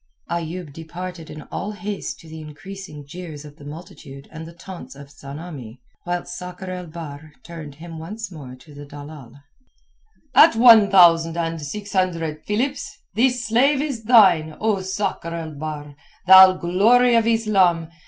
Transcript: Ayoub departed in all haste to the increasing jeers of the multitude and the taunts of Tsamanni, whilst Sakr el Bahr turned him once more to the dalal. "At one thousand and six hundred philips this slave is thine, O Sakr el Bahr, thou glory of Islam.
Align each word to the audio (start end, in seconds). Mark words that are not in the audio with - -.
Ayoub 0.31 0.73
departed 0.73 1.29
in 1.29 1.43
all 1.51 1.73
haste 1.73 2.17
to 2.19 2.27
the 2.27 2.41
increasing 2.41 3.05
jeers 3.05 3.45
of 3.45 3.57
the 3.57 3.63
multitude 3.63 4.27
and 4.31 4.47
the 4.47 4.51
taunts 4.55 4.95
of 4.95 5.09
Tsamanni, 5.09 5.79
whilst 6.07 6.35
Sakr 6.39 6.71
el 6.71 6.87
Bahr 6.87 7.33
turned 7.43 7.75
him 7.75 7.99
once 7.99 8.31
more 8.31 8.55
to 8.55 8.73
the 8.73 8.83
dalal. 8.83 9.35
"At 10.33 10.55
one 10.55 10.89
thousand 10.89 11.37
and 11.37 11.61
six 11.61 11.93
hundred 11.93 12.43
philips 12.47 12.97
this 13.13 13.45
slave 13.45 13.79
is 13.79 14.05
thine, 14.05 14.57
O 14.59 14.81
Sakr 14.81 15.35
el 15.35 15.51
Bahr, 15.51 15.95
thou 16.25 16.53
glory 16.53 17.13
of 17.13 17.27
Islam. 17.27 17.87